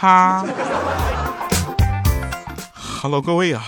[0.00, 0.46] 哈
[3.02, 3.64] ，Hello，各位啊，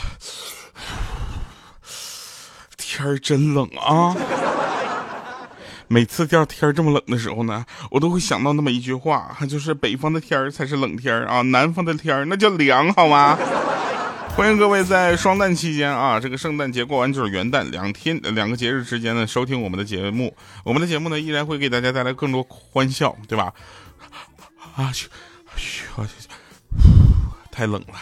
[2.76, 4.14] 天儿真冷啊！
[5.88, 13.36] 每次到天这么冷的时候呢，我都会想到那么一句话，就是北方的天儿才是冷天儿啊，南方的天儿那叫凉，好吗？
[14.36, 20.32] 欢迎各位在双旦期间啊，这个圣诞节过完就是元旦，两天两个节日之间呢，收听我们的节目。
[20.62, 23.52] 我们的节目呢，依然会给大家带来更多欢笑，对吧？
[24.76, 25.08] 啊，去，
[25.60, 25.84] 去，
[27.50, 27.94] 太冷了。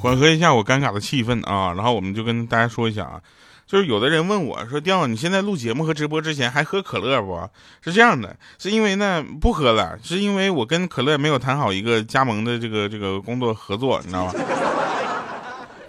[0.00, 3.20] 缓和一下我尴尬的气氛啊，然后我们就跟大家说一下啊，
[3.68, 7.48] 就是有的人问我说：“调，你现在录节目和直播之前还喝可乐不？”
[7.80, 14.34] 是这样的，是因为呢不喝了，是因为我跟可乐没有谈好一个加盟的这个这个工作合作，你知道吧？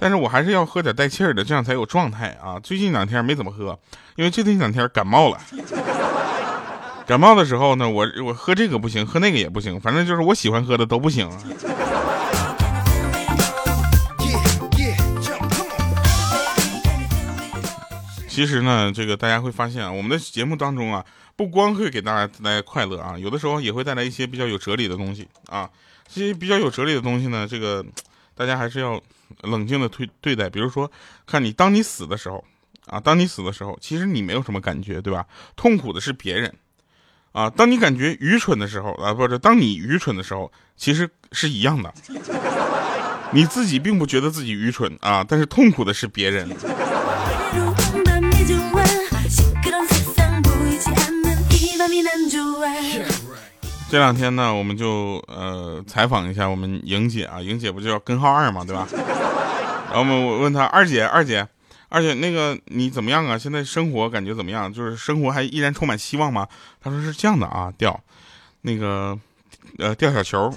[0.03, 2.59] 但是我还是要喝点带气儿的，这样才有状态啊。
[2.59, 3.79] 最近两天没怎么喝，
[4.17, 5.39] 因为最近两天感冒了。
[7.07, 11.29] 感冒的时候呢，我我喝这个不行，喝那个也不行，反正就是我喜欢喝的都不行。
[18.27, 21.05] 其实呢，这个大家会发现啊，我们的节目当中啊，
[21.37, 25.69] 不光会给大家带来快乐啊，有的时候也会带来一些比较有哲理的东西啊。
[26.13, 27.81] 这些比较有哲理的东西呢，这个
[28.35, 29.01] 大家还是要
[29.41, 30.49] 冷静的对对待。
[30.49, 30.91] 比如说，
[31.25, 32.43] 看你当你死的时候
[32.85, 35.25] 啊，当你死的时候，其实你没有什么感觉，对吧？
[35.55, 36.53] 痛苦的是别人
[37.31, 37.49] 啊。
[37.49, 41.93] 当你感觉愚蠢的时候啊，不是，当你愚蠢的时候，其实是一样的。
[43.31, 46.47] 你自己并不觉得自己愚蠢啊，但是痛苦的是别人。
[53.93, 58.87] 这两天呢，我们就呃采访一下我们莹姐啊，莹姐不就叫根号二嘛，对吧？
[59.93, 61.47] 然后我们问她二姐，二姐，
[61.89, 63.37] 二姐，那个你怎么样啊？
[63.37, 64.73] 现在生活感觉怎么样？
[64.73, 66.47] 就是生活还依然充满希望吗？
[66.81, 68.01] 她说是这样的啊，掉，
[68.61, 69.15] 那个
[69.77, 70.51] 呃掉小球。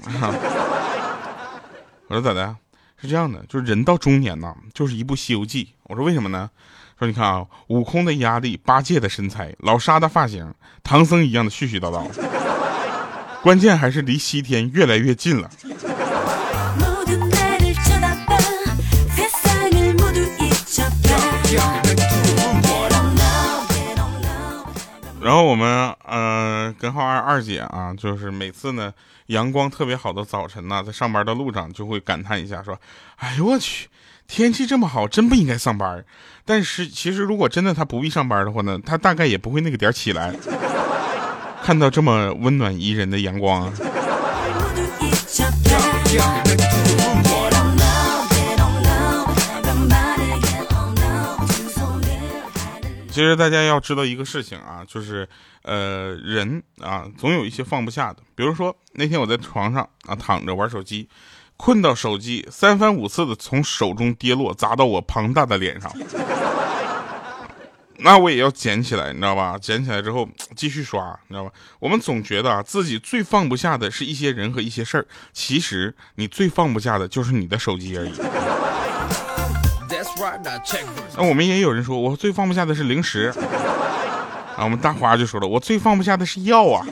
[2.08, 2.56] 我说咋的？
[3.02, 5.64] 是这样的，就是人到中年呐，就是一部《西游记》。
[5.82, 6.48] 我说为什么呢？
[6.98, 12.02] 说你看啊，悟空的压力，八戒的身材，老沙的发型，唐僧一样的絮絮叨叨，
[13.46, 15.48] 关键还是离西天越来越近了。
[25.22, 28.92] 然后我们呃根号二二姐啊，就是每次呢
[29.26, 32.76] 阳光特别好的早晨呢，在上班的路上就会感叹一下，说
[33.18, 33.86] ：“哎呦我去。”
[34.26, 36.04] 天气这么好，真不应该上班。
[36.44, 40.34] 但是其实，如果真的他不必上班的话呢，他大概也不会那个点起来，
[41.66, 43.72] 看到这么温暖宜人的阳光啊。
[53.10, 55.28] 其实大家要知道一个事情啊，就是
[55.62, 58.20] 呃，人啊，总有一些放不下的。
[58.36, 61.08] 比如说那天我在床上啊躺着玩手机。
[61.58, 65.90] 困到手机三番五次的从手中跌落，砸到我庞大的脸上，
[67.98, 69.56] 那我也要捡起来，你知道吧？
[69.60, 71.50] 捡起来之后继续刷，你知道吧？
[71.78, 78.12] 我们总觉得啊，自己最放不下的是一些人和一些事儿，其实你最放不下的就是你的手机而已。
[81.16, 83.32] 那我们也有人说，我最放不下的是零食。
[84.56, 86.86] 啊，我们大花就说了，我最放不下的是药啊。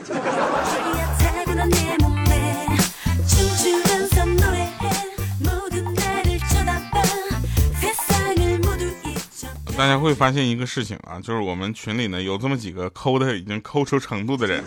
[9.77, 14.63] 大家会发现一个事情啊，就是我们群里呢有这么几个抠的已经抠出程度的人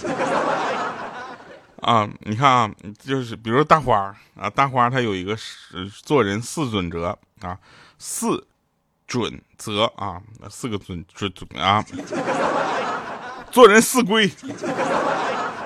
[1.80, 7.58] 啊，你看啊，就是比如大花啊，大花他有一个是做人四准则啊，
[7.98, 8.46] 四
[9.06, 10.20] 准则啊，
[10.50, 11.82] 四个准准准啊，
[13.50, 14.30] 做人四规，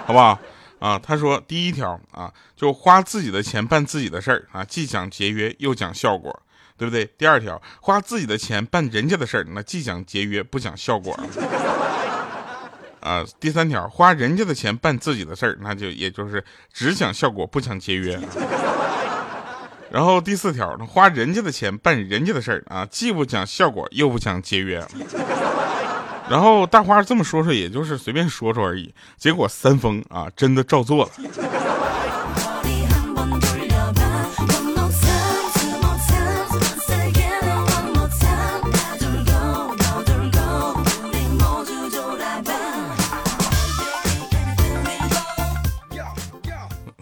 [0.06, 0.38] 好不好
[0.78, 0.96] 啊？
[0.98, 6.42] 他说第一条啊，就花自己的钱办自己的事儿啊，既讲节约又讲效果。
[6.76, 7.04] 对不对？
[7.18, 11.18] 第二条，花自己的钱办人家的事儿，那既讲节约不讲效果。
[13.00, 18.18] 啊，第三条，花人家的钱办自己的事儿，那就也就是只讲效果不讲节约。
[19.90, 24.82] 然后第四条，花人家的钱办人家的事儿啊，既不讲效果又不讲节约。
[26.30, 31.10] 然后大花这么说说，也就是随便说说而已，结果三丰啊，真的照做了。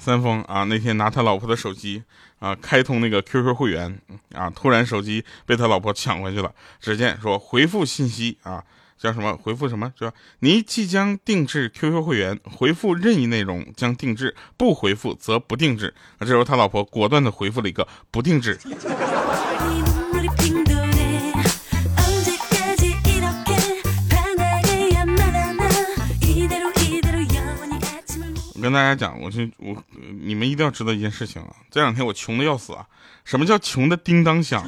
[0.01, 2.03] 三丰啊，那天拿他老婆的手机
[2.39, 4.01] 啊，开通那个 QQ 会员
[4.35, 6.53] 啊，突然手机被他老婆抢回去了。
[6.81, 8.65] 只见说回复信息啊，
[8.99, 9.37] 叫什么？
[9.37, 9.93] 回复什么？
[9.99, 15.95] 说您即将定制 QQ 会员，回复任意内容将定制，不回复则不定制。
[16.17, 18.59] 啊，这时候他老婆果断的回复了一个不定制。
[28.61, 29.75] 我跟大家讲，我就我
[30.21, 31.49] 你们一定要知道一件事情啊！
[31.71, 32.87] 这两天我穷的要死啊！
[33.25, 34.63] 什么叫穷的叮当响？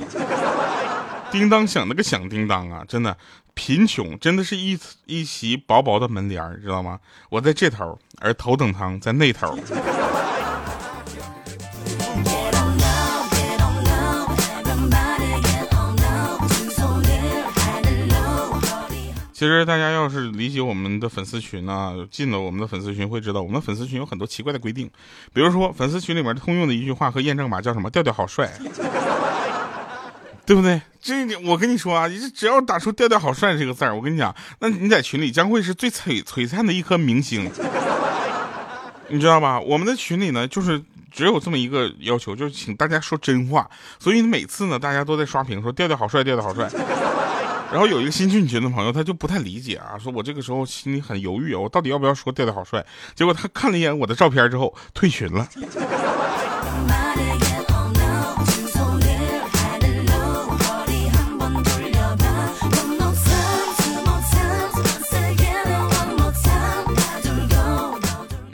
[1.30, 2.82] 叮当响那个响叮当啊！
[2.88, 3.14] 真的，
[3.52, 6.98] 贫穷真的是一一席薄薄的门帘知道吗？
[7.28, 9.54] 我在这头，而头等舱在那头。
[19.42, 24.88] 其实大家要是理解我们的粉丝群呢，进了我们的粉丝群会知道，我们的粉丝群有很多奇怪的规定。
[25.32, 27.90] 比如说，粉丝群里面通用的一句话和验证码叫什么？
[27.90, 28.48] 调调好帅，
[30.46, 30.80] 对不对？
[31.00, 37.50] 这我跟你说啊，你只要打出“调调好帅”这个字儿，我跟你讲，那你在群里将会是最璀璀璨的一颗明星，
[39.08, 39.58] 你知道吧？
[39.58, 40.80] 我们的群里呢，就是
[41.10, 43.68] 只有这么一个要求，就是请大家说真话。
[43.98, 46.70] 所以每次呢，大家都在刷屏说“调调好帅，调调好帅”。
[47.72, 52.84] 然后有一个新进群的朋友，他就不太理解啊，说我这个时候心里很犹豫啊，我到底要不要说调调好帅？
[53.14, 55.48] 结果他看了一眼我的照片之后退群了。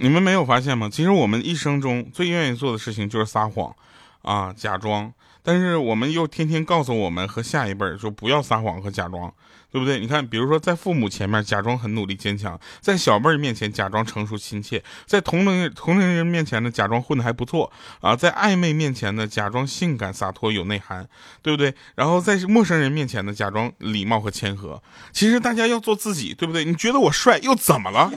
[0.01, 0.89] 你们没有发现吗？
[0.89, 3.75] 其实我们一生中最愿意做的事情就是撒谎，
[4.23, 5.13] 啊，假装。
[5.43, 9.33] 但是我们又天天告诉我们和下一辈说不要撒谎和假装，
[9.71, 9.99] 对不对？
[9.99, 21.09] 你看，比如说在父母前面假装很努力坚强，在小辈儿面前假装成熟亲切，在同龄同龄人面前呢假装混得还不错啊，在暧昧面前呢假装性感洒脱有内涵，
[21.43, 21.75] 对不对？
[21.95, 24.83] 然后在陌生人面前呢假装礼貌和谦和。
[25.13, 26.65] 其实大家要做自己，对不对？
[26.65, 28.11] 你觉得我帅又怎么了？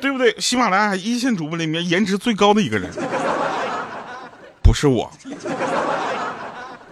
[0.00, 0.34] 对不对？
[0.40, 2.90] 喜马拉雅一线主播里面颜值最高的一个人。
[4.72, 5.12] 不是我，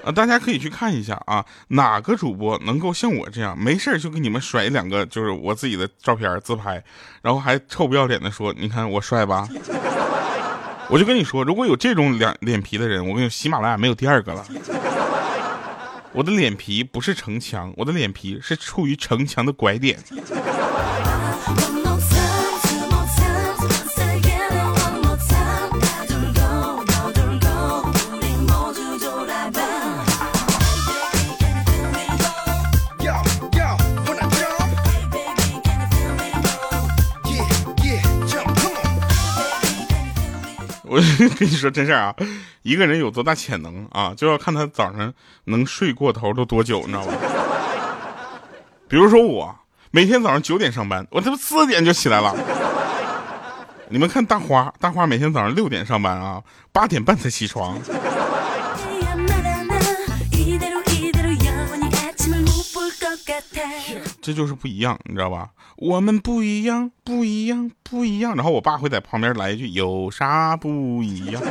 [0.05, 6.85] 啊，大家可以去看一下啊，哪个主播能够像我这样，没事就给你们甩两个，就是我自己的照片自拍，
[7.23, 9.49] 然后还臭不要脸的说，你看我帅吧？
[10.91, 14.44] 我就跟你说，如果有这种脸脸皮的人，我跟你喜马拉雅没有第二个了。
[16.12, 19.99] 我的脸皮不是城墙，我的脸皮是处于城墙的拐点。
[41.38, 42.14] 跟你说真事儿啊，
[42.62, 45.12] 一个人有多大潜能啊，就要看他早上
[45.44, 47.12] 能睡过头都多久，你知道吧？
[48.88, 49.55] 比如说我
[49.90, 52.34] 每天早上九点上班，我他妈四点就起来了。
[53.93, 57.76] 你们看大花，大花每天早上六点上班啊，八点半才起床。
[64.22, 65.50] 这就是不一样，你知道吧？
[65.76, 68.34] 我们不一样，不一样，不一样。
[68.36, 71.43] 然后我爸会在旁边来一句：“有啥不一样？”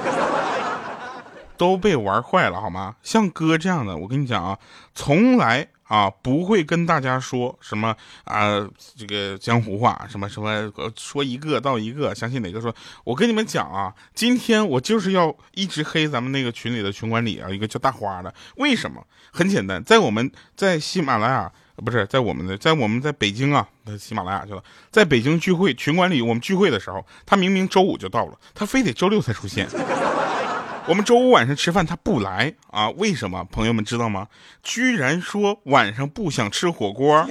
[1.58, 2.96] 都被玩坏了，好吗？
[3.04, 4.58] 像哥这样的，我跟你讲啊，
[4.96, 12.74] 从来啊不会跟大家说什么啊这个江湖话，什么什么说一个到一个，相信哪个说。
[13.04, 18.34] 我跟你们讲啊，今天我就是要一直黑咱们那个群里的群管理啊，一个叫大花的。
[18.56, 19.06] 为什么？
[19.32, 21.52] 很简单，在我们在喜马拉雅。
[21.84, 23.68] 不是在我们的，在我们在北京啊，
[23.98, 29.68] 喜马拉雅去了，在北京聚会群管理，我们聚会的时候，他明明周五就到了，他非得周六才出现。
[30.88, 32.90] 我们周五晚上吃饭他不来啊？
[32.92, 33.44] 为什么？
[33.52, 34.28] 朋友们知道吗？
[34.64, 37.28] 居然说晚上不想吃火锅。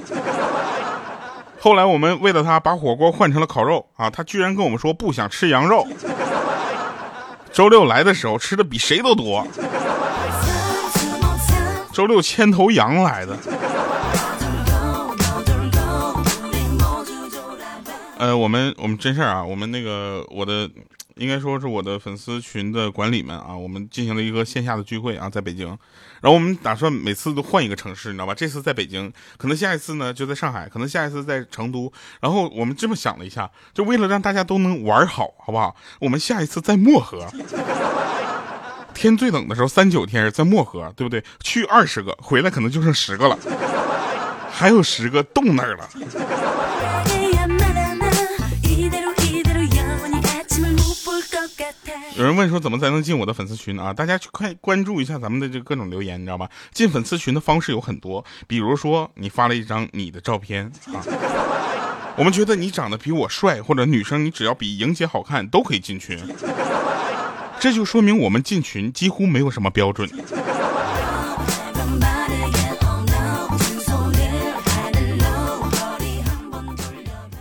[1.60, 5.84] 后来我们为了他把火锅换成了烤肉啊，他居然跟我们说不想吃羊肉。
[7.52, 9.44] 周六来的时候吃的比谁都多。
[11.92, 13.36] 周六牵头羊来的。
[18.48, 20.66] 我们我们真事儿啊，我们那个我的
[21.16, 25.66] 应该说是我的粉丝群的管理们啊，我们进行了一个线下的聚会啊，在北京，
[26.22, 28.32] 然后我们打算每次都换一个城市，你知道吧？
[28.34, 35.76] 这次在北京，可能下一次呢就在上海，可能下一次在成都，然后我们这么想了一下，就为了让大家都能玩好，好不好？
[36.00, 37.26] 我们下一次在漠河，
[38.94, 41.22] 天最冷的时候三九天在漠河，对不对？
[41.40, 43.38] 去二十个，回来可能就剩十个了，
[44.50, 45.86] 还有十个冻那儿了。
[52.18, 53.94] 有人问说怎么才能进我的粉丝群啊？
[53.94, 56.50] 大家去快关注一下咱们的这各种留言，你知道吧？
[56.72, 60.98] 进粉丝群的方式有很多，比如说你发了一张你的照片啊，
[62.16, 66.18] 我们觉得你长得比我帅，或者女生你只要比莹姐好看都可以进群，
[67.60, 70.10] 这就说明我们进群几乎没有什么标准。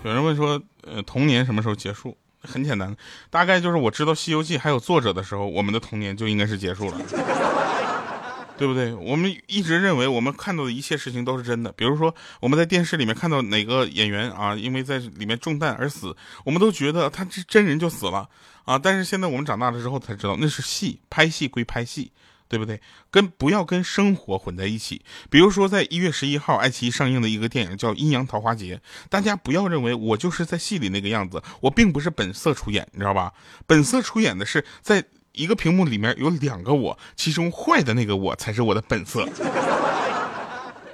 [0.03, 2.15] 有人问说，呃，童年什么时候结束？
[2.41, 2.95] 很简单，
[3.29, 6.97] 大概就是我知道《西游记》还有作者的时候，我们的童年就应该是结束了，
[8.57, 8.93] 对不对？
[8.93, 18.29] 我们一直认为我们看到的一切事情都是真的，比如说我们在电视里面看到哪个演员啊，因为在里面中弹而死，我们都觉得他是真人就死了
[18.65, 18.79] 啊。
[18.79, 22.11] 但是现在我们长大了之后才知道，那是戏，拍戏归拍戏。
[22.47, 22.81] 对不对？
[23.11, 25.01] 跟不要跟生活混在一起。
[25.29, 28.75] 比如说，在一月十一号，爱奇艺上映的一个电影叫《阴阳桃花劫》，
[29.09, 33.33] 大家不要认为我就是在戏里那个样子，我并不是本色出演，你知道吧？
[33.65, 39.27] 本色出演的是在一个屏幕里面有两个我，其中坏的那个我才是我的本色。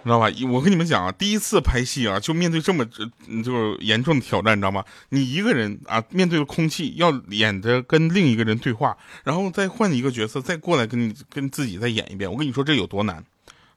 [0.03, 0.27] 知道吧？
[0.51, 4.83] 我跟你们讲啊，第一次拍戏啊，就面对这么就是严重的挑战，你知道吗？
[5.09, 12.31] 你一个人啊，面对着空气，要演着跟另一个人对话，然后再换一个角色，再过来跟你跟自己再演一遍。
[12.31, 13.23] 我跟你说，这有多难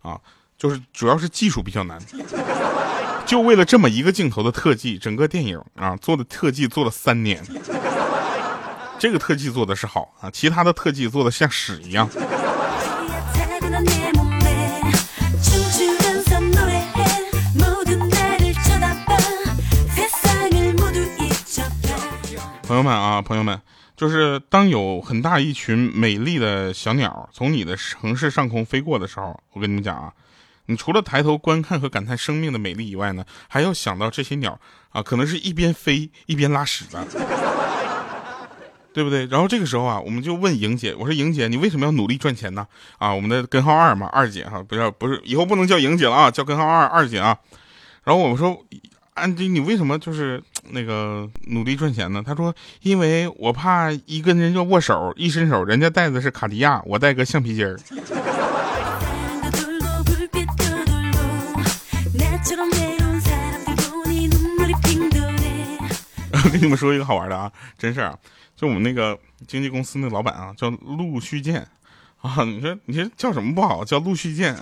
[0.03, 0.21] 啊！
[0.59, 2.01] 就是主要是技术比较难。
[3.27, 7.45] 就为了这么一个镜头的特技，整个电影啊做的特技做了三年。
[8.99, 12.09] 这个特技做的是好啊，其他的特技做的像屎一样。
[22.67, 23.61] 朋友们啊，朋友们，
[23.97, 30.13] 就是当有很大一群美丽的小鸟从你的城市上空飞过的时候，我跟你们讲啊，
[30.67, 34.59] 你除了抬头观看和感叹生命的美丽以外呢，还要想到这些鸟
[34.91, 37.07] 啊，可能是一边飞一边拉屎的，
[38.93, 39.27] 对不对？
[39.27, 42.67] 然后这个时候啊，我们就问莹姐，我说莹姐，你为什么要努力赚钱呢？
[42.99, 47.39] 啊，我们的根号二嘛，二姐哈，不要不是，以后不能叫莹姐了啊，叫根号二二姐啊。
[48.03, 48.61] 然后我们说。
[49.17, 50.43] 安迪，你为什么就是
[50.73, 52.23] 那个努力赚钱呢？
[52.25, 57.81] 他说：“因为我怕一跟人家握手，一伸手，人家戴的是卡地亚，我戴个橡皮筋儿。
[66.45, 68.19] ”我跟你们说一个好玩的啊，真事儿啊，
[68.55, 69.19] 就我们那个
[69.49, 71.67] 经纪公司那老板啊，叫陆续建
[72.21, 72.45] 啊。
[72.45, 73.83] 你说你说叫什么不好？
[73.83, 74.55] 叫陆续建，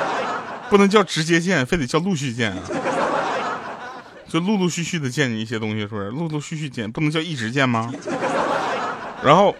[0.68, 2.58] 不能叫直接建，非得叫陆续建啊。
[4.28, 6.10] 就陆陆续续的见你一些东西，是不是？
[6.10, 7.92] 陆陆续续见，不能叫一直见吗？
[9.24, 9.54] 然后，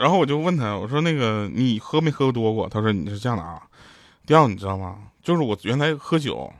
[0.00, 2.68] 然后我就问他，我说那个你喝没喝多过？
[2.68, 3.62] 他说你是这样的啊，
[4.26, 4.96] 第二你知道吗？
[5.22, 6.52] 就是我原来喝酒，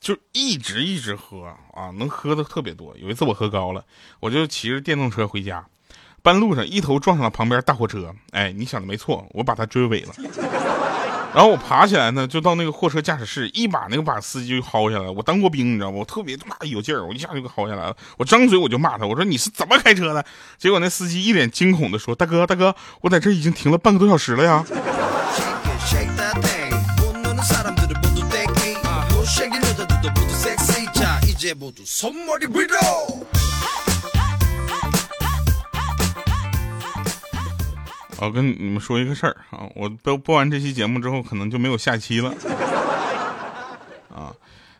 [0.00, 2.96] 就一直一直喝啊，能喝的特别多。
[2.96, 3.84] 有一次我喝高了，
[4.20, 5.66] 我就骑着电动车回家，
[6.22, 8.14] 半路上一头撞上了旁边大货车。
[8.32, 10.14] 哎，你想的没错，我把他追尾了。
[11.32, 15.08] 然后我爬起来呢，就到那个货车驾驶室，一把那个把司机就薅下来。
[15.08, 15.98] 我当过兵，你知道吗？
[15.98, 17.96] 我特别他妈有劲儿，我一下就给薅下来了。
[18.18, 20.24] 我张嘴我就骂他，我说你是怎么开车的？
[20.58, 24.64] 结果那司机一脸惊恐的说：“大哥，大哥，我在这已经停了半个多小时了呀。”
[38.22, 42.32] 我跟你们说一个事儿啊，我播播完这期节目之后，可能就没有下期了。
[44.14, 44.32] 啊，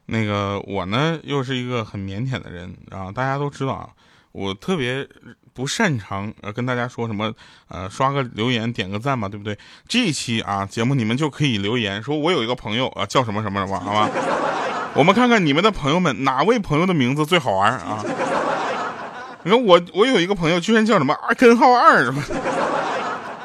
[0.06, 3.88] 那个我呢，又是一个很腼腆的人啊，大家都知道啊，
[4.32, 5.06] 我特别
[5.54, 7.32] 不擅长呃跟大家说什么
[7.68, 9.56] 呃刷个留言点个赞嘛，对不对？
[9.88, 14.10] 这一期啊节目你们就可以留言说，我有一个朋友啊叫什么什么什么，好吧？
[14.94, 18.04] 我们看看你们的朋友们哪位朋友的名字最好玩啊？
[19.44, 22.22] 你看我我有一个朋友居然叫什么二根号二是吧？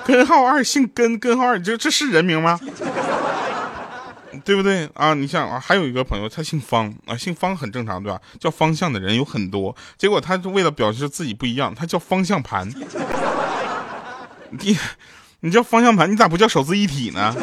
[0.05, 2.59] 根号二姓根，根号二，这这是人名吗？
[4.45, 5.15] 对不对啊？
[5.15, 8.21] 你想啊，还有一个朋友，他姓方啊，姓方很正常，对吧？
[8.39, 12.69] 叫方向的人有很多，结果他为了表示自己不一样，他叫方向盘。
[14.51, 14.77] 你
[15.39, 17.33] 你叫方向盘，你咋不叫手自一体呢？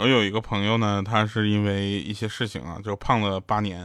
[0.00, 3.82] 我有一个朋友呢，他是因为一些事情啊，就胖了八年，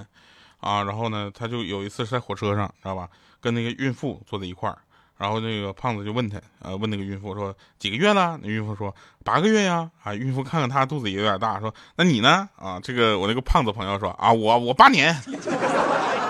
[0.62, 3.10] 啊，然后呢，他就有一次是在火车上，知道吧，
[3.42, 4.78] 跟那个孕妇坐在一块儿，
[5.18, 8.40] 然后那个胖子就问他，呃，问那个孕妇说几个月了？
[8.42, 8.96] 那孕妇说
[9.26, 12.48] 八个月呀，啊，孕妇看看他肚子也有点大，说那你呢？
[12.56, 15.14] 啊，这个我那个胖子朋友说啊，我我八年。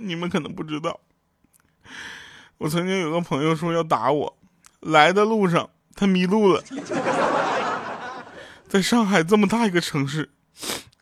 [0.00, 1.00] 你们可能不知道，
[2.58, 4.36] 我曾经有个朋友说要打我，
[4.80, 6.62] 来的路上他迷路了，
[8.68, 10.30] 在上海这么大一个城市，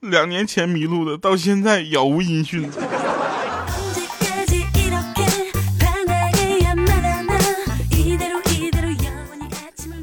[0.00, 2.70] 两年前迷路的，到现在杳无音讯。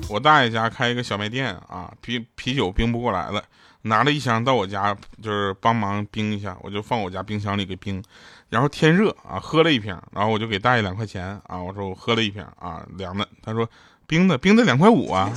[0.07, 3.43] 我大爷家开一个小卖店啊，啤啤酒冰不过来了，
[3.81, 8.03] 拿了一箱到我家，就是帮忙冰一下，我就放我家冰箱里给冰，
[8.53, 13.67] 然后天热啊，喝了一瓶，然后我就给大爷两块钱啊，我说我喝了一瓶啊，凉的，他说
[14.05, 15.27] 冰的冰的两块五啊，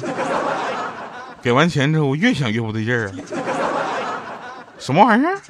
[1.40, 3.16] 给完钱之后我越想越不对劲儿啊，
[4.78, 5.40] 什么玩意儿？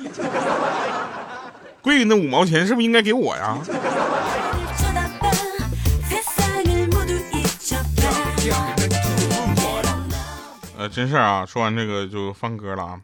[1.82, 3.58] 贵那五毛钱是不是应该给我呀？
[10.78, 11.44] 呃，真事儿啊！
[11.44, 13.00] 说完这个就放歌了啊。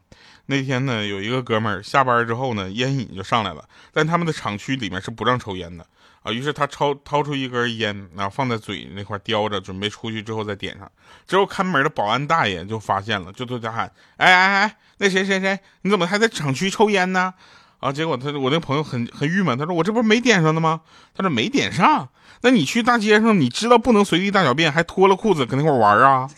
[0.47, 5.87] 那天呢，有一个哥们儿下班之后呢，烟瘾就上来了，但他们的厂区里面是不让抽烟的
[6.23, 6.33] 啊。
[6.33, 10.91] 于是他掏掏出一根烟，然后放在嘴那块叼着，准备出去之后再点上。
[11.27, 17.33] 之后看门的保安大爷就发现了，就对他喊：“哎哎哎，那谁谁谁，你怎么还在厂区抽烟呢？”
[17.79, 20.83] 啊，结果他我那朋友很很郁闷，他说：“我这不是没点上的吗？”
[21.17, 22.09] 他说：“没点上，
[22.43, 26.29] 那你去大街上，你知道不能随地大小便，还脱了裤子搁那块玩啊？”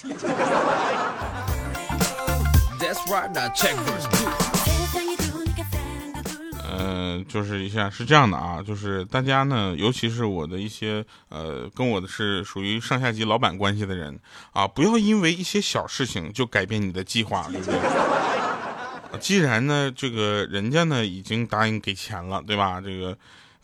[6.76, 14.18] 嗯，就是一下是这样的啊，就是大家呢，尤其是我的一些呃，跟我的是属于上下级老板关系的人
[14.52, 17.78] 啊，不要因为一些小事情就改变你的计划，对不对？
[19.20, 22.80] 既然呢，这个人家呢已经答应给钱了，对吧？
[22.80, 23.16] 这个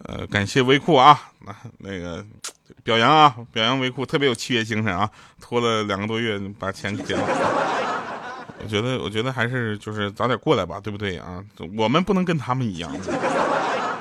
[0.04, 2.24] 呃，感谢微库啊，那那个
[2.84, 5.10] 表扬啊，表扬微库特别有契约精神啊，
[5.40, 7.89] 拖了两个多月把钱给了。
[8.62, 11.42] 我觉得，我觉得还是就是早点过来吧，对不对啊？
[11.76, 12.90] 我们不能跟他们一样，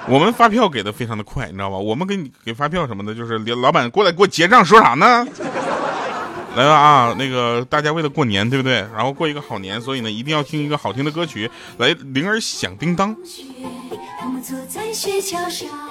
[0.07, 1.77] 我们发票给的非常的快，你知道吧？
[1.77, 5.25] 我们给你给发票什么的，就是老板过来给我结账，说啥呢？
[6.55, 8.75] 来吧啊，那个大家为了过年，对不对？
[8.93, 13.15] 然后过一个好年，所以呢，一定要听一个好听的歌曲，来铃儿响叮当。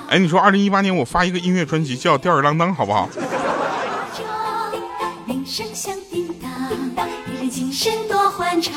[0.09, 3.09] 哎，你说二零一八年我发一个音乐专辑叫吊儿郎当，好不好？
[7.51, 8.18] 精神多
[8.49, 8.73] 欢畅，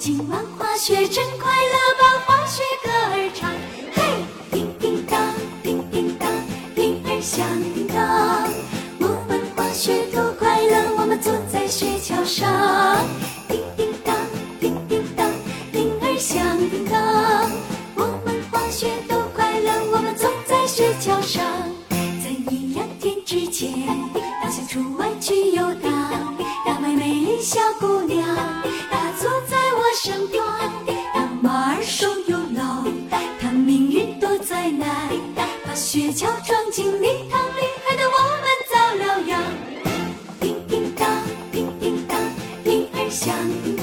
[0.00, 3.48] 今晚滑雪真快乐，把滑雪歌儿唱。
[3.94, 4.02] 嘿，
[4.50, 5.32] 叮叮当，
[5.62, 6.28] 叮叮当，
[6.74, 8.50] 铃儿响叮当。
[8.98, 12.93] 我们滑雪多快乐，我们坐在雪橇上。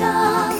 [0.01, 0.55] 当，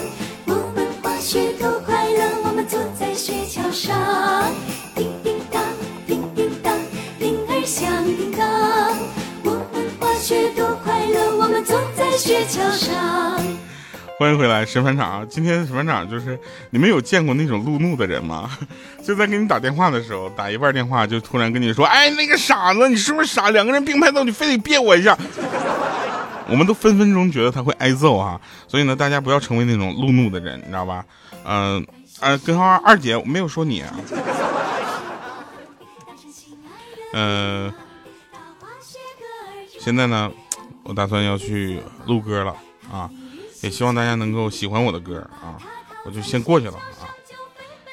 [0.46, 4.54] 我们滑雪多快乐，我们坐在雪橇上。
[4.94, 5.60] 叮叮当，
[6.06, 6.72] 叮叮当，
[7.18, 8.96] 铃儿响叮当，
[9.42, 13.34] 我们滑雪多快乐，我们坐在雪橇上。
[14.16, 15.28] 欢迎回来，神返场。
[15.28, 16.38] 今天神返场就是
[16.70, 18.48] 你们有见过那种路怒的人吗？
[19.02, 23.50] 就在给你打电话的时候，打一半电话就突然跟你说：“哎，那个傻子，你是不是傻？
[23.50, 25.18] 两个人并排走，你非得别我一下。”
[26.52, 28.38] 我们都分分钟觉得他会挨揍啊！
[28.68, 31.02] 所以呢，大家不要成为那种路怒的人，你知道吧？
[31.46, 31.84] 嗯，
[32.20, 33.80] 呃，跟二二姐我没有说你。
[33.80, 33.94] 啊
[37.14, 37.72] 嗯，
[39.80, 40.30] 现在呢，
[40.82, 42.54] 我打算要去录歌了
[42.90, 43.08] 啊。
[43.62, 45.56] 也希望大家能够喜欢我的歌啊，
[46.04, 47.08] 我就先过去了啊，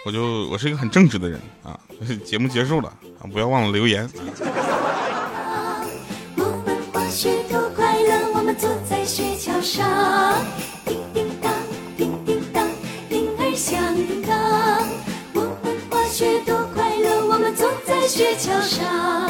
[0.05, 1.79] 我就我是一个很正直的人啊，
[2.25, 2.89] 节目结束了
[3.21, 4.09] 啊，不要忘了留言。
[9.61, 10.35] 上
[10.85, 11.51] 叮叮当
[11.97, 12.65] 叮叮当
[13.09, 14.87] 铃儿响叮当
[15.33, 19.29] 我们滑雪多快乐我们坐在雪橇上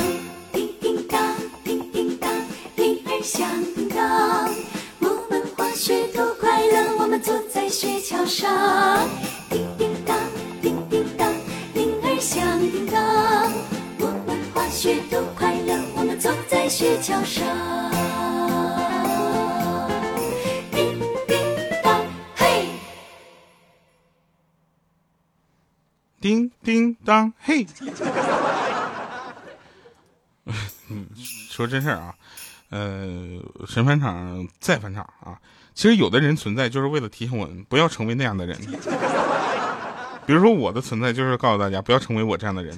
[0.51, 2.31] 叮叮当叮叮当
[2.75, 4.53] 铃儿响叮当
[4.99, 9.09] 我们滑雪多快乐我们坐在雪橇上
[9.49, 10.15] 叮叮当
[10.61, 11.27] 叮叮当
[11.73, 13.51] 铃儿响叮当
[13.97, 18.08] 我们滑雪多快乐我们坐在雪橇上。
[26.19, 27.65] 叮叮当，嘿！
[31.49, 32.15] 说真事儿啊，
[32.69, 35.37] 呃，神返场再返场啊。
[35.75, 38.57] 其实有的人存在就是为了提醒我们不要成为那样的人，
[40.25, 42.77] 比如说我的存在就是告诉大家不要成为我这样的人。